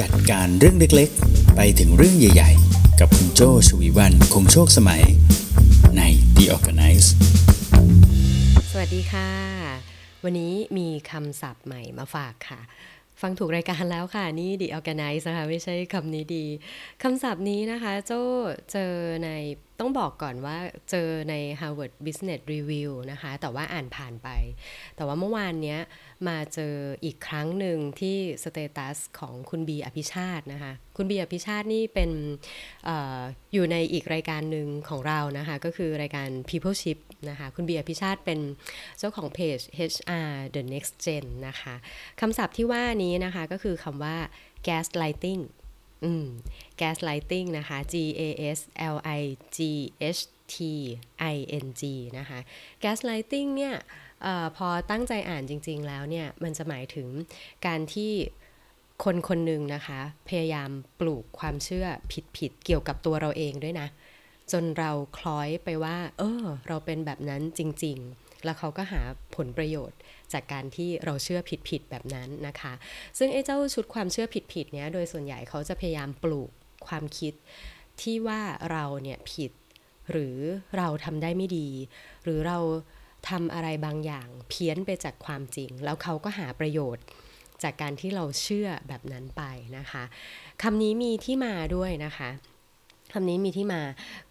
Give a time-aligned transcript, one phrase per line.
[0.00, 5.02] จัดการเรื่องเล็กๆ ไปถึงเรื่องใหญ่ๆ กับคุณโจชวีวันคงโชคสมัย
[5.96, 6.02] ใน
[6.36, 7.08] The Organize
[8.70, 9.30] สวัสดีค่ะ
[10.24, 12.60] วันนี้มีคำศัพท์ใหม่มาฝากค่ะ
[13.20, 16.44] ฟังถูกรายการแล้วค่ะ นี่ The Organize นะคะ ไม่ใช่คำนี้ดี
[17.02, 18.12] คำศัพท์นี้นะคะ โจ
[18.70, 18.92] เจอ
[19.24, 19.30] ใน
[19.80, 20.58] ต้องบอกก่อนว่า
[20.90, 24.28] เจอใน Harvard Business Review นะคะ แต่ว่าอ่านผ่านไป
[24.96, 25.78] แต่ว่าเมื่อวานเนี้ย
[26.28, 26.74] มาเจอ
[27.04, 32.10] อีกครั้งหนึ่งที่สเตตัสของคุณบีอภิชาตินะคะ คุณบีอภิชาตินี่เป็น
[32.88, 33.20] ออ
[33.54, 36.98] อยู่ในอีกรายการหนึ่งของเรานะคะ ก็คือรายการ People Ship
[37.30, 38.40] นะคะ คุณบีอภิชาติเป็น
[38.98, 39.58] เจ้าของเพจ
[39.90, 41.74] HR The Next Gen นะคะ
[42.20, 44.16] คำศัพท์ที่ว่านี้นะคะก็คือคำว่า
[44.66, 45.42] gaslighting
[46.04, 46.26] อืม
[46.80, 48.22] gaslighting นะคะ G A
[48.58, 48.60] S
[48.94, 49.22] L I
[49.56, 49.58] G
[50.18, 50.22] H
[50.54, 50.56] T
[51.34, 51.82] I N G
[52.18, 52.38] นะคะ
[52.84, 53.74] gaslighting เนี่ย
[54.24, 57.08] ออพอตั้งใจอ่านจริง ๆ แล้วเนี่ย มันจะหมายถึง
[57.66, 58.12] การที่
[59.04, 61.86] คนคนหนึ่งนะคะ พยายามปลูกความเชื่อ
[62.36, 63.88] ผิด ๆ เกี่ยวกับตัวเราเองด้วยนะ
[64.52, 69.00] จนเราคล้อยไปว่า เออ เราเป็นแบบนั้นจริง ๆ แล้วเขาก็หา
[69.36, 69.98] ผลประโยชน์
[70.32, 72.72] จากการที่เราเชื่อผิดๆแบบนั้นนะคะ
[73.18, 76.50] ซึ่งไอ้เจ้าชุดความเชื่อผิดๆเนี้ยโดยส่วนใหญ่เขาจะพยายามปลูก
[76.86, 77.34] ความคิด
[78.00, 79.52] ที่ว่าเราเนี่ยผิด
[80.10, 80.36] หรือ
[80.76, 81.68] เราทำได้ไม่ดี
[82.24, 82.58] หรือเรา
[83.28, 87.04] ทำอะไรบางอย่างเพี้ยนไปจากความจริง แล้วเขาก็หาประโยชน์
[87.62, 89.42] จากการที่เราเชื่อแบบนั้นไป
[89.78, 90.02] นะคะ
[90.62, 92.30] คำนี้มีที่มาด้วยนะคะ
[93.12, 93.82] คำนี้มีที่มา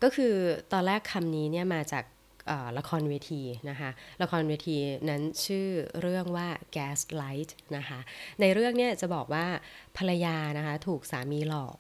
[0.04, 0.34] ก็คือ
[0.72, 2.04] ตอนแรกคำนี้เนี่ยมาจาก
[2.78, 3.90] ละครเวทีนะคะ
[4.22, 4.78] ละครเวที
[5.10, 5.68] นั้นชื่อ
[6.02, 8.00] เรื่องว่า Gaslight นะคะ
[8.42, 9.46] ในเรื่องเนี่ยจะบอกว่า
[9.98, 11.78] ภรรยานะคะถูกสามีหลอก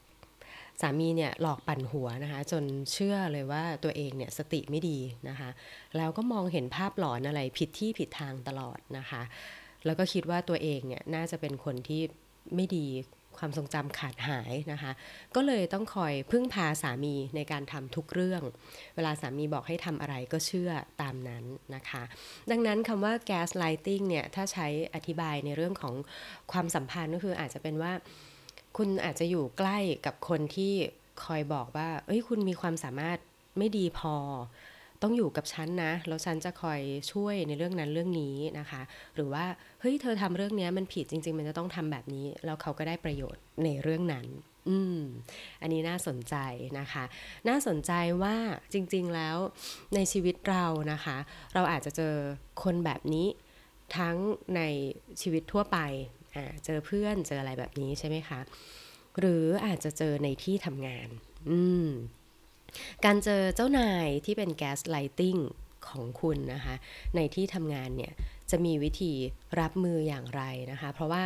[0.82, 5.50] สามีเนี่ยหลอกปั่นหัวนะคะจนเชื่อเลยว่าตัวเองเนี่ยสติไม่ดีนะคะ
[5.98, 9.22] แล้วก็มองเห็นภาพหลอนอะไรผิดที่ผิดทางตลอดนะคะ
[9.86, 12.02] แล้วก็คิดว่าตัวเองเนี่ยน่าจะเป็นคนที่
[12.56, 12.88] ไม่ดี
[13.40, 14.92] ความทรงจำขาดหายนะคะ
[15.36, 18.42] ก็เลยต้องคอยพึ่งพาสามีในการทำทุกเรื่อง
[18.96, 21.44] เวลาสามีบอกให้ทำอะไรก็เชื่อตามนั้น
[21.76, 22.04] นะคะ
[22.52, 25.94] ดังนั้นคำว่า gaslighting เนี่ย ถ้าใช้อธิบายในเรื่องของ
[26.52, 27.94] ความสัมพันธ์ก็คืออาจจะเป็นว่า
[28.78, 30.74] คุณอาจจะอยู่ใกล้กับคนที่
[31.24, 33.18] คอยบอกว่า เอ้ย คุณมีความสามารถ
[33.58, 34.16] ไม่ดีพอ
[35.04, 38.82] ต้องอยู่กับฉันนะ แล้วฉันจะคอยช่วยในเรื่องนั้นเรื่องนี้นะคะ
[39.16, 39.46] หรือว่า
[39.82, 44.26] เฮ้ยเธอทำเรื่องนี้มันผิดจริง ๆ มันจะต้องทำแบบนี้ แล้วเขาก็ได้ประโยชน์ในเรื่องนั้น
[44.70, 45.00] อืม
[45.62, 46.36] อันนี้น่าสนใจ
[46.80, 47.04] นะคะ
[47.50, 47.92] น่าสนใจ
[48.24, 48.36] ว่า
[48.74, 49.38] จริง ๆแล้ว
[49.96, 51.18] ในชีวิตเรานะคะ
[51.54, 52.16] เราอาจจะเจอ
[52.64, 53.28] คนแบบนี้
[53.98, 54.18] ทั้ง
[54.56, 54.62] ใน
[55.22, 55.78] ชีวิตทั่วไป
[56.36, 58.40] อ่าเจอเพื่อนเจออะไรแบบนี้ใช่ไหมคะ
[59.20, 61.10] หรืออาจจะเจอในที่ทำงาน
[61.50, 61.88] อืม
[63.06, 65.38] การเจอเจ้านายที่เป็นแก๊สไลติง
[65.88, 66.76] ของคุณนะคะ
[67.16, 68.14] ในที่ทำงานเนี่ย
[68.52, 69.14] จะมีวิธี
[69.60, 71.24] รับมืออย่างไรนะคะ เพราะว่า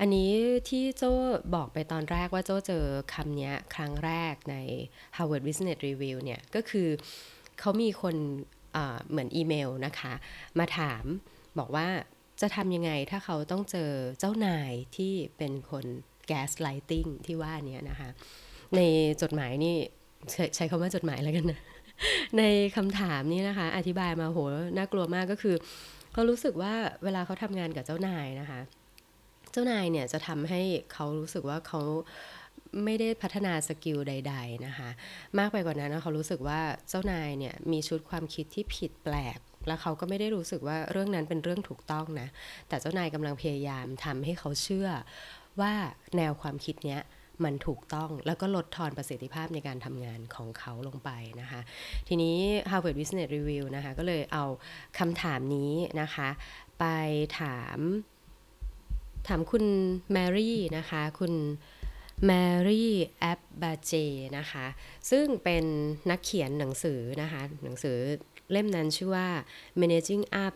[0.00, 0.30] อันนี้
[0.68, 1.12] ที่โจ้
[1.54, 2.84] บอกไปตอนแรกว่าโจ้เจอ
[3.14, 4.56] คำนี้ครั้งแรกใน
[5.16, 6.88] Harvard Business Review เนี่ย ก็คือ
[7.60, 8.16] เขามีคน
[9.08, 10.12] เหมือนอีเมลนะคะ
[10.58, 11.04] มาถาม
[11.58, 11.88] บอกว่า
[12.40, 15.84] จะทำยังไงถ้าเขาต้องเจอเจ้านายที่เป็นคน
[16.26, 18.08] แก๊สไลติงที่ว่านี้นะคะ
[18.76, 18.80] ใน
[19.22, 19.76] จดหมายนี่
[20.56, 21.60] ใช้คำว่าจดหมายแล้วกันนะ
[22.38, 22.42] ใน
[22.76, 24.38] คำถามนี้นะคะ อธิบายมาโห
[24.76, 25.56] น่ากลัวมากก็คือ
[26.12, 26.72] เขารู้สึกว่า
[27.04, 28.60] เวลาเขาทำงานกับเจ้านายนะคะ
[29.52, 30.62] เจ้านายเนี่ยจะทำให้
[30.92, 31.80] เขารู้สึกว่าเขา
[32.84, 34.88] ไม่ได้พัฒนาสกิลใด ๆนะคะ
[35.38, 42.28] มากไปกว่านั้นเขารู้สึกว่าเจ้านายเนี่ยมีชุดความคิดที่ผิดแปลก แล้วเขาก็ไม่ได้รู้สึกว่าเรื่องนั้นเป็นเรื่องถูกต้องนะ
[42.68, 44.88] แต่เจ้านายกำลังพยายามทำให้เขาเชื่อ
[45.60, 45.72] ว่า
[46.16, 47.02] แนวความคิดเนี้ย
[47.44, 51.60] มันถูกต้องแล้วก็ลดทอนประสิทธิภาพในการทำงานของเขาลงไปนะคะ
[52.08, 52.36] ทีนี้
[52.70, 54.44] Harvard Business Review นะคะ ก็เลยเอา
[54.98, 56.28] คำถามนี้นะคะ
[56.78, 56.84] ไป
[57.40, 57.78] ถาม
[59.28, 59.64] ถามคุณ
[60.12, 61.34] แมรี่นะคะ คุณ
[62.26, 62.30] แม
[62.68, 63.92] รี่แอปบาเจ
[64.38, 64.66] นะคะ
[65.10, 65.64] ซึ่งเป็น
[66.10, 67.98] นักเขียนหนังสือนะคะ หนังสือ
[68.50, 69.28] เล่มนั้นชื่อว่า
[69.80, 70.54] managing up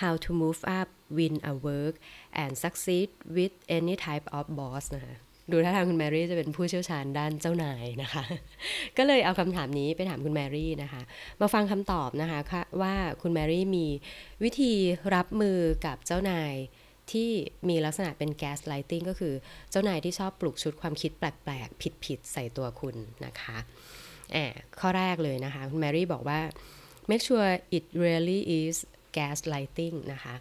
[0.00, 1.94] how to move up win a work
[2.42, 5.14] and succeed with any type of boss นะคะ
[5.50, 8.24] ดูท่าทางคุณแมรี่จะเป็นผู้เชี่ยวชาญด้านเจ้านายนะคะ
[8.96, 11.02] ก็เลยเอาคำถามนี้ไปถามคุณแมรี่นะคะ
[11.40, 12.40] มาฟังคำตอบนะคะ
[12.82, 13.86] ว่าคุณแมรี่มี
[14.44, 14.72] วิธี
[15.14, 16.54] รับมือกับเจ้านาย
[17.12, 17.30] ที่
[17.68, 19.34] มีลักษณะเป็นแก๊สไลติงก็คือ
[19.70, 23.56] เจ้านายที่ชอบปลุกชุดความคิดแปลกๆ ผิดๆ ใส่ตัวคุณนะคะ
[24.32, 26.40] แอบข้อแรกเลยนะคะ คุณแมรี่บอกว่า
[27.10, 28.76] make sure it really is
[29.16, 30.34] gaslighting นะคะ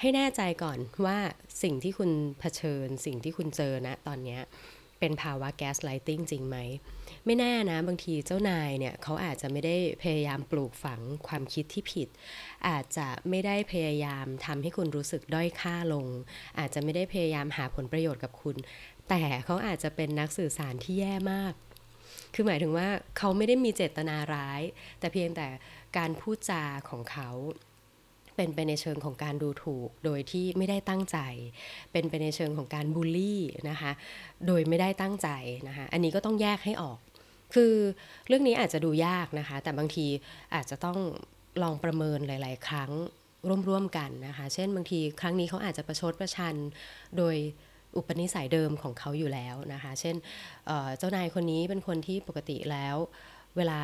[0.00, 1.18] ให้แน่ใจก่อนว่า
[1.62, 2.10] สิ่งที่คุณ
[2.40, 4.38] เผชิญ สิ่งที่คุณเจอนะตอนนี้
[4.98, 6.56] เป็นภาวะแก๊สไลติงจริงไหม
[7.24, 12.08] ไม่แน่นะ บางทีเจ้านายเนี่ยเขาอาจจะไม่ได้พยายามปลูกฝังความคิดที่ผิด
[12.68, 16.06] อาจจะไม่ได้พยายามทำให้คุณรู้สึกด้อยค่าลง
[16.58, 18.56] อาจจะไม่ได้พยายามหาผลประโยชน์กับคุณ
[19.08, 21.54] แต่เขาอาจจะเป็นนักสื่อสารที่แย่มาก
[22.34, 24.60] คือหมายถึงว่าเขาไม่ได้มีเจตนาร้าย
[24.98, 25.46] แต่เพียงแต่
[25.96, 27.30] การพูดจาของเขา
[28.38, 31.18] เป็นไปในเชิงของการดูถูก โดยที่ไม่ได้ตั้งใจ
[31.92, 33.40] เป็นไปในเชิงของการบูลลี่
[33.70, 33.90] นะคะ
[34.46, 35.28] โดยไม่ได้ตั้งใจ
[35.68, 36.98] นะคะอันนี้ก็ต้องแยกให้ออก
[37.54, 37.74] คือ
[38.26, 40.06] เรื่องนี้อาจจะดูยากนะคะ แต่บางที
[40.54, 40.98] อาจจะต้อง
[41.62, 42.90] ลองประเมินหลาย ๆ ครั้ง
[43.68, 46.54] ร่วม ๆ กันนะคะ เช่นบางทีครั้งนี้เขาอาจจะประชดประชัน
[47.18, 47.36] โดย
[47.96, 50.16] อุปนิสัยเดิมของเขาอยู่แล้วนะคะ เช่น
[50.66, 52.96] เเจ้านายคนนี้เป็นคนที่ปกติแล้ว
[53.56, 53.80] เวลา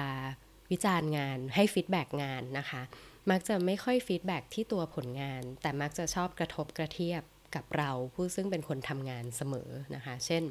[0.70, 2.82] วิจารณ์งานให้ feedback งานนะคะ
[3.30, 7.22] มักจะไม่ค่อย feedback ที่ตัวผลงาน แต่มักจะชอบกระทบกระเทียบ
[7.54, 10.42] กับเราผู้ซึ่งเป็นคนทำงานเสมอนะคะ เช่น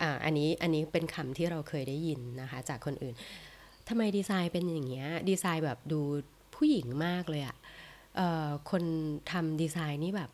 [0.00, 3.14] ออันนี้อันนี้เป็นคำที่เราเคยได้ยินนะคะ จากคนอื่น
[3.88, 6.00] ทำไมดีไซน์เป็นอย่างเงี้ยดีไซน์แบบดู
[6.54, 7.56] ผู้หญิงมากเลยอะค่ะ
[8.70, 8.84] คน
[9.32, 10.30] ทำดีไซน์นี่แบบ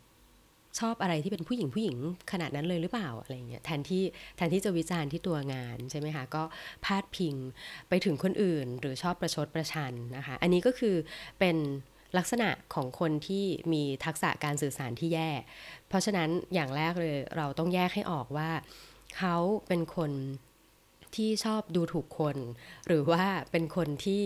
[0.79, 1.97] ชอบอะไรที่เป็นผู้หญิงผู้หญิง
[2.31, 4.03] ขนาดนั้นเลยหรือเปล่าอะไรเงี้ยแทนที่
[4.37, 6.43] แทนที่จะวิจารณ์ที่ตัวงานใช่ไหมคะก็
[6.85, 7.35] พาดพิง
[7.89, 10.95] ไปถึงคนอื่น หรือชอบประชดประชันนะคะอันนี้ก็คือ
[11.39, 11.57] เป็น
[12.17, 15.29] ลักษณะของคนที่มีทักษะการสื่อสารที่แย่
[15.87, 18.49] เพราะฉะนั้นอย่างแรกเลยเราต้องแยกให้ออกว่า
[19.17, 19.35] เขา
[19.67, 20.11] เป็นคน
[21.15, 22.37] ที่ชอบดูถูกคน
[22.87, 24.23] หรือว่าเป็นคนที่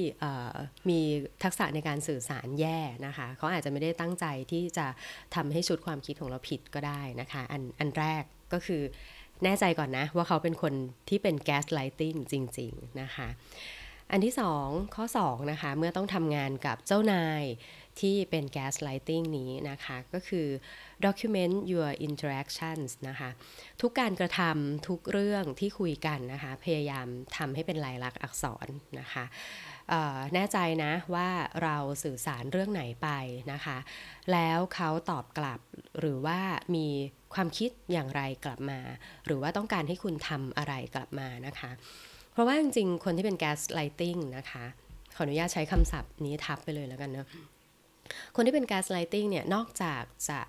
[0.89, 1.00] มี
[1.44, 4.88] ทักษะในการสื่อสารแย่นะคะเขาอาจจะไม่ได้ตั้งใจที่จะ
[5.35, 8.81] ทำให้ชุดความคิดของเราผิดก็ได้นะคะ อันอันแรกก็คือ
[9.44, 10.74] แน่ใจก่อนนะ ว่าเขาเป็นคน
[11.09, 13.27] ที่เป็นแก๊สไลติงจริง ๆ นะคะ
[14.12, 14.33] อันที่
[14.65, 17.44] 2ข้อ2นะคะ เมื่อต้องทำงานกับเจ้านาย
[18.01, 20.47] ที่เป็น gaslighting นี้นะคะ ก็คือ
[21.05, 23.29] document your interactions นะคะ
[23.81, 27.07] ทุกการกระทำทุกเรื่องที่คุยกันนะคะ พยายาม
[27.37, 28.67] ทำให้เป็นลายลักษณ์อักษร
[28.99, 29.25] นะคะ
[30.33, 31.29] แน่ใจนะว่า
[31.63, 33.09] เราสื่อสารเรื่องไหนไป
[33.51, 33.77] นะคะ
[34.31, 35.59] แล้วเขาตอบกลับ
[35.99, 36.39] หรือว่า
[36.75, 36.87] มี
[37.33, 38.79] ความคิดอย่างไรกลับมา
[39.25, 41.71] หรือว่าต้องการให้คุณทำอะไรกลับมานะคะ
[42.31, 44.65] เพราะว่าจริงๆ คนที่เป็น gaslighting นะคะ
[45.15, 47.27] ขออนุญาตใช้คำศัพท์นี้ทับไปเลยแล้วกันเนะ
[48.35, 50.39] คนที่เป็น gaslighting เนี่ยนอกจากจะ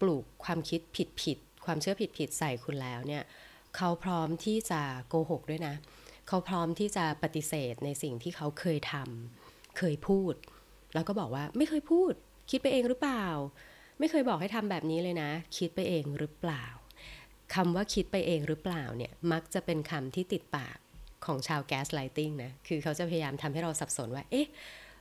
[0.00, 3.22] ปลูกความคิดผิดผิดความเชื่อผิดผิดใส่คุณแล้วเนี่ย
[3.76, 5.74] เขาพร้อมที่จะโกหกด้วยนะ
[6.28, 10.34] เขาพร้อมที่จะปฏิเสธในสิ่งที่เขาเคยทำเคยพูด
[10.94, 12.12] แล้วก็บอกว่าไม่เคยพูด
[12.50, 13.26] คิดไปเองหรือเปล่า
[13.98, 16.64] ไม่เคยบอกให้ทำแบบนี้เลยนะ คิดไปเองหรือเปล่า
[17.54, 20.78] คำว่าคิดไปเองหรือเปล่าเนี่ยมักจะเป็นคำที่ติดปาก
[21.26, 24.46] ของชาวแก๊สไลติงนะ คือเขาจะพยายามทำให้เราสับสนว่า เอ๊ะ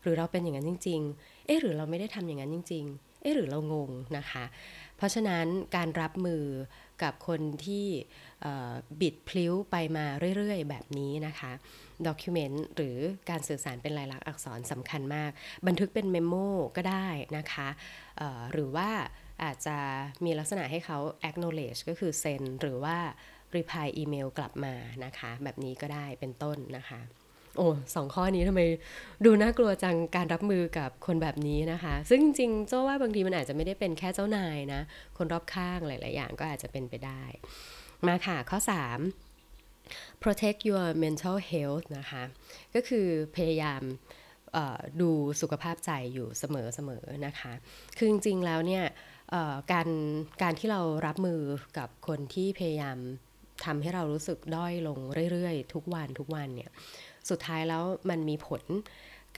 [0.01, 4.45] หรือเราเป็นอย่างนั้นจริง ๆ เอ๊ะหรือเราไม่ได้ทำอย่างนั้นจริง ๆ เอ๊ะหรือเรางงนะคะ
[4.97, 6.43] เพราะฉะนั้นการรับมือ
[7.03, 7.85] กับคนที่
[9.01, 10.05] บิดพลิ้วไปมา
[10.37, 11.51] เรื่อย ๆ แบบนี้นะคะ
[12.07, 12.97] ด็อกิเมนต์หรือ
[13.29, 15.31] การสื่อสารเป็นลายลักษณ์อักษรสำคัญมาก
[15.67, 16.35] บันทึกเป็นเมมโม
[16.77, 17.07] ก็ได้
[17.37, 17.67] นะคะ
[18.51, 18.89] หรือว่า
[19.43, 19.77] อาจจะ
[20.25, 20.97] มีลักษณะให้เขา
[21.29, 22.97] acknowledge ก็คือเซ็นหรือว่า
[23.55, 24.73] reply อีเมลกลับมา
[25.05, 26.99] นะคะ แบบนี้ก็ได้เป็นต้นนะคะ
[27.59, 28.61] โอ้สองข้อนี้ทำไม
[29.25, 34.81] ดูน่ากลัวจังการรับมือกับคนแบบนี้นะคะ ซึ่งจริงเจ้าว่าบางทีมันอาจจะไม่ได้เป็นแค่เจ้านายนะ
[35.17, 37.23] คนรอบข้างหลาย ๆ อย่างก็อาจจะเป็นไปได้
[38.07, 38.59] มาค่ะข้อ
[39.41, 42.23] 3 protect your mental health นะคะ
[42.75, 43.81] ก็คือพยายาม
[45.01, 45.09] ดู
[45.41, 47.53] สุขภาพใจอยู่เสมอๆนะคะ
[47.97, 48.83] คือจริง ๆ แล้วเนี่ย
[49.71, 49.89] การ
[50.41, 51.41] การที่เรารับมือ
[51.77, 52.97] กับคนที่พยายาม
[53.65, 54.99] ทำให้เรารู้สึกด้อยลง
[55.31, 56.71] เรื่อย ๆ ทุกวันทุกวันเนี่ย
[57.29, 58.63] สุดท้ายแล้วมันมีผล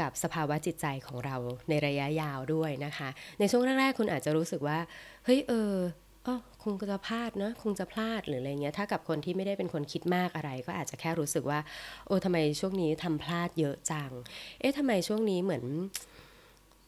[0.01, 1.35] กับสภาวะจิตใจของเรา
[1.69, 3.09] ในระยะยาวด้วยนะคะ
[3.39, 4.79] ในช่วงแรกๆคุณอาจจะรู้สึกว่า
[5.25, 5.73] เฮ้ย เออ
[6.23, 11.59] เออคงจะพลาดนะคงจะพลาดหรืออะไรเงี้ย ถ้ากับคนที่ไม่ได้เป็นคนคิดมากอะไร ก็อาจจะแค่รู้สึกว่า
[12.05, 14.11] โอ้ทำไมช่วงนี้ทำพลาดเยอะจัง
[14.59, 15.63] เอ๊ะทำไมช่วงนี้เหมือน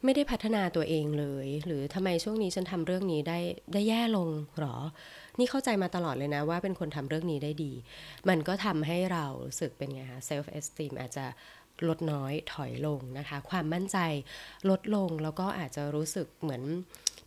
[0.03, 3.39] ไม่ได้พัฒนาตัวเองเลย หรือทำไมช่วงนี้ฉันทำเรื่องนี้ได้
[3.73, 4.75] ได้แย่ลงหรอ
[5.39, 7.71] นี่เข้าใจมาตลอดเลยนะว่าเป็นคนทำเรื่องนี้ได้ดี
[8.29, 9.25] มันก็ทำให้เรา
[9.59, 11.25] สึกเป็นไงคะ self esteem อาจจะ
[11.87, 13.97] ลดน้อยถอยลงนะคะ ความมั่นใจ
[14.69, 16.63] ลดลงแล้วก็อาจจะรู้สึกเหมือน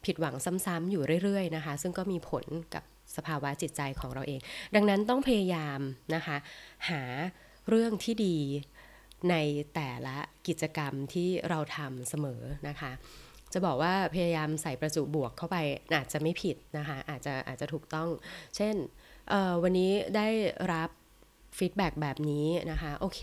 [0.05, 0.35] ผิดหวัง
[0.67, 2.45] ซ้ำๆอยู่เรื่อยๆนะคะ ซึ่งก็มีผล
[2.75, 2.85] กับ
[3.17, 4.41] สภาวะจิตใจของเราเอง
[4.75, 5.81] ดังนั้นต้องพยายาม
[6.15, 6.37] นะคะ
[6.91, 7.03] หา
[7.69, 8.39] เรื่องที่ดี
[9.31, 9.35] ใน
[9.75, 10.17] แต่ละ
[10.49, 12.93] กิจกรรมที่เราทำเสมอนะคะ
[13.57, 15.57] จะบอกว่าพยายามใส่ประจุบวกเข้าไป
[15.95, 18.09] อาจจะไม่ผิดนะคะอาจจะอาจจะถูกต้อง
[18.57, 18.75] เช่น
[19.63, 20.29] วันนี้ได้
[20.73, 20.91] รับ
[21.59, 23.21] feedback แบบนี้นะคะโอเค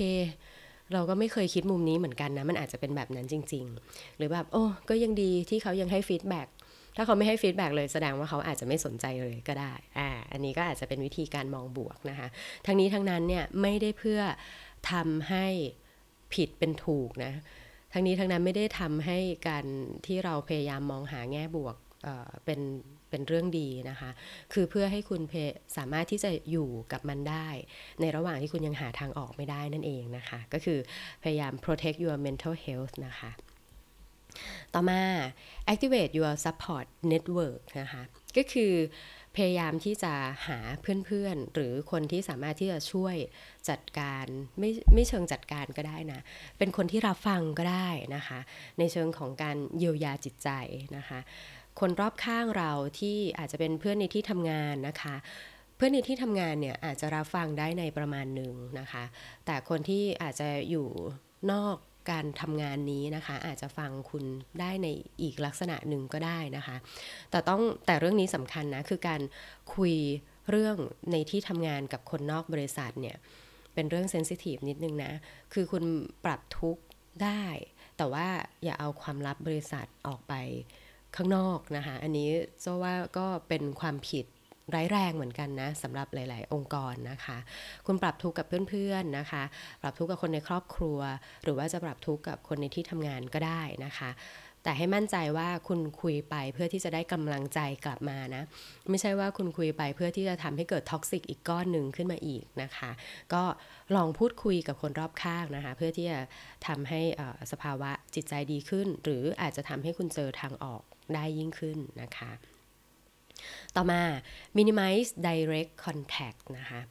[0.94, 6.42] เราก็ไม่เคยคิดมุมนี้เหมือนกันนะ มันอาจจะเป็นแบบนั้นจริง ๆ หรือแบบ โอ้ก็ยังดีที่เขายังให้ feedback
[6.96, 12.28] ถ้าเขาไม่ให้ feedback เลยแสดงว่าเขาอาจจะไม่สนใจเลยก็ได้อ่าอันนี้ก็อาจจะเป็นวิธีการมองบวกนะคะ
[12.66, 14.22] ทั้งนี้ทั้งนั้นเนี่ยไม่ได้เพื่อ
[14.92, 15.46] ทำให้
[16.34, 17.34] ผิดเป็นถูกนะ
[17.94, 19.66] ทั้งนี้ทั้งนั้นไม่ได้ทำให้การ
[20.06, 22.60] ที่เราพยายามมองหาแง่บวกเอ่อเป็น
[23.10, 24.10] เป็นเรื่องดีนะคะ
[24.54, 25.34] คือเพื่อให้คุณเพ
[25.78, 27.48] สามารถที่จะอยู่กับมันได้
[28.02, 30.80] ในระหว่างที่คุณยังหาทางออกไม่ได้นั่นเองนะคะ ก็คือ
[31.24, 33.32] พยายาม protect your mental health นะคะ
[34.74, 35.02] ต่อมา
[35.72, 38.02] activate your support network นะคะ
[38.38, 38.74] ก็คือ
[39.36, 40.14] พยายามที่จะ
[40.48, 43.16] หาเพื่อนๆ หรือคนที่สามารถที่จะช่วย
[43.70, 44.26] จัดการ
[44.60, 46.22] ไม่ไม่เชิงจัดการก็ได้นะ
[46.58, 48.40] เป็นคนที่รับฟังก็ได้นะคะ
[48.80, 50.50] ในเชิงของการเยียวยาจิตใจ
[50.98, 51.20] นะคะ
[51.80, 55.16] คนรอบข้างเราที่อาจจะเป็นเพื่อนในที่ทำงานนะคะ
[55.76, 59.04] เพื่อนในที่ทำงานเนี่ยอาจจะรับฟังได้ในประมาณหนึ่งนะคะ
[59.46, 60.88] แต่คนที่อาจจะอยู่
[61.52, 61.78] นอก
[62.12, 64.24] การทำงานนี้นะคะ อาจจะฟังคุณ
[64.60, 64.88] ได้ใน
[65.22, 66.76] อีกลักษณะหนึ่งก็ได้นะคะ
[67.32, 69.22] แต่ต้องแต่เรื่องนี้สำคัญนะ คือการ
[69.76, 69.94] คุย
[70.50, 70.78] เรื่อง
[71.12, 73.18] ในที่ทำงานกับคนนอกบริษัทเนี่ย
[73.74, 75.12] เป็นเรื่องเซนซิทีฟนิดนึงนะ
[75.54, 75.84] คือคุณ
[76.26, 76.78] ปรับทุก
[77.24, 77.44] ได้
[77.98, 78.28] แต่ว่า
[78.64, 80.34] อย่าเอาความลับบริษัทออกไป
[81.16, 82.30] ข้างนอกนะคะ อันนี้
[82.62, 84.26] โซว่าก็เป็นความผิด
[84.76, 87.38] ร้ายแรงเหมือนกันนะสำหรับหลาย ๆ องค์กรนะคะ
[87.86, 89.44] คุณปรับทุกข์กับเพื่อน ๆ นะคะ
[89.82, 91.00] ปรับทุกข์กับคนในครอบครัว
[91.44, 94.10] หรือว่าจะปรับทุกข์กับคนในที่ทำงานก็ได้นะคะ
[94.64, 98.44] แต่ให้มั่นใจว่าคุณคุยไปเพื่อที่จะได้กำลังใจกลับมานะ
[98.90, 102.92] ไม่ใช่ว่าคุณคุยไปเพื่อที่จะทำให้เกิด toxic อีกก้อนหนึ่งขึ้นมาอีกนะคะ
[103.34, 103.44] ก็
[103.96, 106.20] ลองพูดคุยกับคนรอบข้างนะคะ เพื่อที่จะ
[106.68, 107.02] ทำให้
[107.52, 110.82] สภาวะจิตใจดีขึ้น หรืออาจจะทำให้คุณเจอทางออก
[111.14, 112.32] ได้ยิ่งขึ้นนะคะ
[113.76, 114.02] ต่อมา
[114.58, 116.82] minimize direct contact นะคะ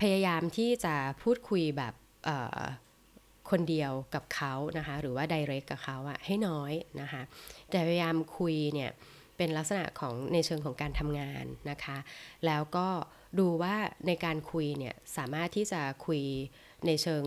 [0.00, 1.94] พยายามที่จะพูดคุยแบบ
[3.50, 7.22] คนเดียวกับเขานะคะ หรือว่า direct กับเขาอะให้น้อยนะคะ
[7.70, 8.90] แต่พยายามคุยเนี่ย
[9.36, 11.98] เป็นลักษณะของในเชิงของการทำงานนะคะ
[12.46, 12.88] แล้วก็
[13.38, 13.76] ดูว่า
[14.06, 16.22] ในการคุยเนี่ยสามารถที่จะคุย
[16.86, 17.24] ในเชิง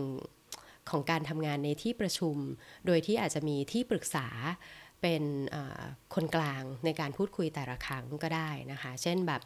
[0.90, 2.36] ของการทำงานในที่ประชุม
[2.86, 4.26] โดยที่อาจจะมีที่ปรึกษา
[5.02, 5.22] เป็น
[6.14, 9.40] คนกลางในการพูดคุยแต่ละครั้งก็ได้นะคะ เช่นแบบ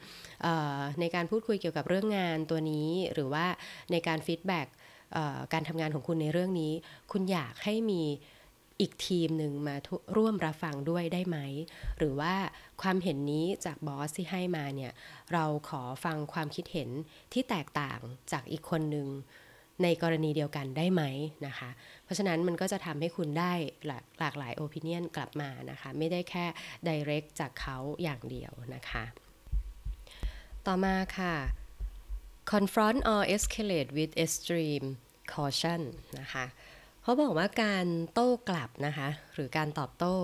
[1.00, 3.46] ในการพูดคุยเกี่ยวกับเรื่องงานตัวนี้หรือว่า
[3.92, 4.66] ในการ feedback
[5.52, 6.72] การทำงานของคุณในเรื่องนี้
[7.12, 8.02] คุณอยากให้มี
[8.80, 9.76] อีกทีมหนึ่งมา
[10.16, 11.38] ร่วมรับฟังด้วยได้ไหม
[11.98, 12.34] หรือว่า
[12.82, 14.92] ความเห็นนี้จาก boss ที่ให้มาเนี่ย
[15.32, 16.90] เราขอฟังความคิดเห็น
[17.32, 18.00] ที่แตกต่าง
[18.32, 19.06] จากอีกคนหนึ่ง
[19.82, 21.02] ในกรณีเดียวกันได้ไหม
[21.46, 21.70] นะคะ
[22.04, 23.52] เพราะฉะนั้นมันก็จะทำให้คุณได้
[23.86, 26.46] หลากหลากหลาย opinion กลับมานะคะ ไม่ได้แค่
[26.88, 29.04] direct จากเขาอย่างเดียวนะคะ
[30.66, 31.34] ต่อมาค่ะ
[32.52, 34.86] confront or escalate with extreme
[35.34, 35.80] caution
[36.20, 36.44] นะคะ
[37.02, 40.16] เขาบอกว่าการโต้กลับนะคะ หรือการตอบโต้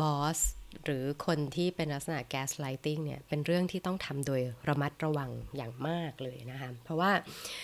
[0.00, 0.38] บอส
[0.84, 7.12] หรือคนที่เป็นลักษณะ gaslighting เนี่ยเป็นเรื่องที่ต้องทำโดยระมัดระวังอย่างมากเลยนะคะเพราะว่า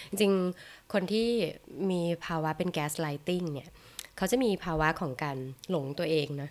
[0.08, 0.32] จริง
[0.92, 1.28] คนที่
[1.90, 3.68] มีภาวะเป็น gaslighting เนี่ย
[4.16, 5.38] เขาจะมีภาวะของการ
[5.70, 6.50] หลงตัวเองนะ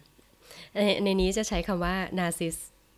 [1.03, 2.57] ในนี้จะใช้คำว่า narciss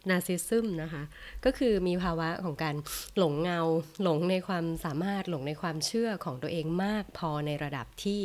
[0.10, 1.04] นาซิซึมนะคะ
[1.46, 2.76] ก็คือมีภาวะของการ
[3.18, 3.60] หลงเงา
[4.04, 8.22] หลงในความสามารถหลงในความเชื่อของตัวเองมากพอในระดับที่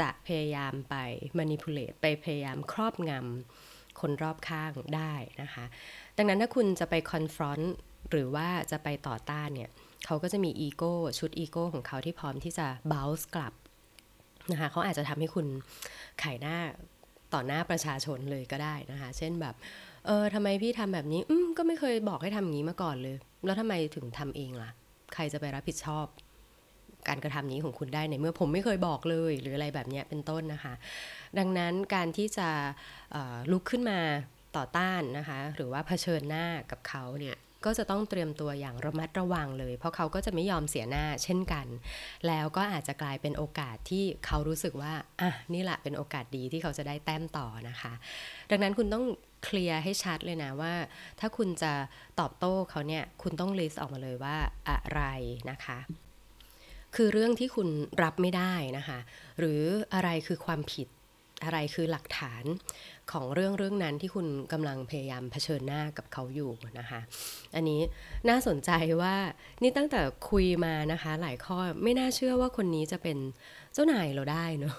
[0.00, 0.94] จะพยายามไป
[1.38, 5.12] manipulate ไปพยายามครอบงำ คนรอบข้างได้
[5.42, 5.64] นะคะ
[6.16, 7.66] ดังนั้นถ้าคุณจะไป confront
[8.10, 9.70] หรือว่าจะไปต่อต้านเนี่ย
[10.06, 13.52] เขาก็จะมีอีโก้ชุดอีโก้ของเขาที่พร้อมที่จะ bounce กลับ
[14.52, 15.46] นะคะเขาอาจจะทำให้คุณ
[16.22, 16.56] ขายหน้า
[17.34, 19.54] ต่อหน้าประชาชนเลยก็ได้นะคะ เช่นแบบ
[20.06, 24.70] เออทำไมพี่ทำแบบนี้ อืมก็ไม่เคยบอกให้ทำอย่างนี้มาก่อนเลย แล้วทำไมถึงทำเองล่ะ
[25.14, 26.06] ใครจะไปรับผิดชอบ
[27.08, 30.74] การกระทำนี้ของคุณได้ในเมื่อผมไม่เคยบอกเลยหรืออะไรแบบนี้เป็นต้นนะคะ
[31.38, 32.48] ดังนั้นการที่จะ
[33.52, 33.98] ลุกขึ้นมา
[34.56, 41.66] ต่อต้านนะคะ หรือว่าเผชิญหน้ากับเขาเนี่ยก็จะต้องเตรียมตัวอย่างระมัดระวังเลย เพราะเขาก็จะไม่ยอมเสียหน้าเช่นกัน
[42.26, 47.92] แล้วก็อาจจะกลายเป็นโอกาสที่เขารู้สึกว่าอะนี่แหละเป็นโอกาสดีที่เขาจะได้แต้มต่อนะคะ
[48.50, 49.04] ดังนั้นคุณต้อง
[49.44, 50.74] เคลียร์ให้ชัดเลยนะว่า
[51.20, 51.72] ถ้าคุณจะ
[52.20, 54.36] ตอบโต้เขาเนี่ยคุณต้องลิสต์ออกมาเลยว่า
[54.68, 55.02] อะไร
[55.50, 55.78] นะคะ
[56.96, 57.68] คือเรื่องที่คุณ
[58.02, 58.98] รับไม่ได้นะคะ
[59.38, 59.60] หรือ
[59.94, 60.88] อะไรคือความผิด
[61.44, 62.44] อะไรคือหลักฐาน
[63.12, 67.00] ของเรื่องเรื่องนั้นที่คุณกำลังพยายามเผชิญหน้ากับเขาอยู่นะคะ
[67.56, 67.80] อันนี้
[68.28, 68.70] น่าสนใจ
[69.02, 69.14] ว่า
[69.62, 70.00] นี่ตั้งแต่
[70.30, 73.18] คุยมานะคะ หลายข้อไม่น่าเชื่อว่าคนนี้จะเป็น
[73.72, 74.74] เจ้านายเราได้เนาะ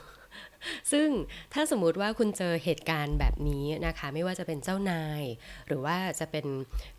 [0.92, 1.08] ซึ่ง
[1.54, 5.24] ถ้าสมมุติว่าคุณเจอเหตุการณ์แบบนี้นะคะ ไม่ว่าจะเป็นเจ้านาย
[5.68, 6.46] หรือว่าจะเป็น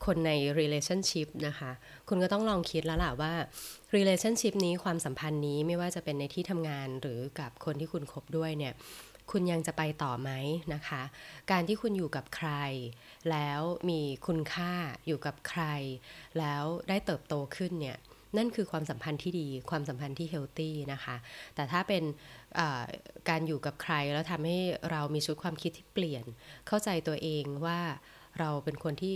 [0.04, 1.70] คนใน relationship นะคะ
[2.08, 3.32] คุณก็ต้องลองคิดแล้วล่ะว่า
[3.96, 8.74] relationship นี้ความสัมพันธ์นี้ไม่ว่าจะเป็นในที่ทำงานหรือกับคนที่คุณคบด้วยเนี่ย
[9.32, 10.30] คุณยังจะไปต่อไหม
[10.74, 11.02] นะคะ
[11.50, 12.50] การที่คุณอยู่กับใคร
[13.30, 13.60] แล้ว
[13.90, 14.72] มีคุณค่า
[15.06, 15.62] อยู่กับใคร
[16.38, 17.98] แล้วได้เติบโตขึ้นเนี่ย
[18.36, 21.16] นั่นคือความสัมพันธ์ที่ดี ความสัมพันธ์ที่เฮลตี้นะคะ
[21.54, 22.02] แต่ถ้าเป็น
[23.28, 24.58] การอยู่กับใครแล้วทำให้
[24.90, 26.24] เรามีชุดความคิดที่เปลี่ยน
[26.66, 27.80] เข้าใจตัวเองว่า
[28.38, 29.14] เราเป็นคนที่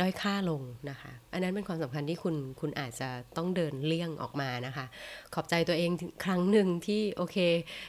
[0.00, 4.86] ด้อยค่าลงนะคะ อันนั้นเป็นความสำคัญที่คุณคุณอาจจะต้องเดินเลี่ยงออกมานะคะ
[5.34, 7.36] ขอบใจตัวเองถึงครั้งหนึ่งที่โอเค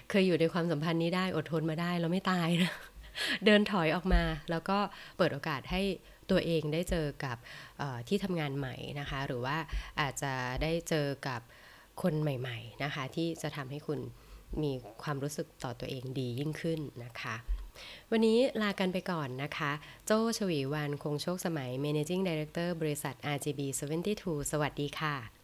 [0.10, 2.72] เคยอยู่ในความสัมพันธ์นี้ได้อดทนมาได้แล้วไม่ตายนะ
[3.46, 4.78] เดินถอยออกมาแล้วก็
[5.18, 5.82] เปิดโอกาสให้
[6.32, 7.38] ตัวเองได้เจอกับ
[8.08, 9.58] ที่ทำงานใหม่นะคะ หรือว่า
[10.02, 10.34] อาจจะ
[10.64, 11.42] ได้เจอกับ
[12.02, 14.00] คนใหม่ ๆนะคะ ที่จะทำให้คุณ
[14.64, 14.72] มี
[15.04, 17.36] ความรู้สึกต่อตัวเองดียิ่งขึ้นนะคะ
[18.12, 19.72] วันนี้ลากันไปก่อนนะคะ
[20.06, 23.62] โจชวีวันคงโชคสมัย Managing Director บริษัท RGB
[24.06, 25.41] 72 สวัสดีค่ะ